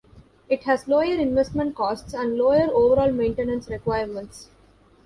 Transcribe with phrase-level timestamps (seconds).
[0.49, 4.49] It has lower investment costs, and lower overall maintenance requirements.